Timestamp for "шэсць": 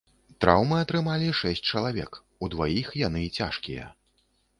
1.39-1.61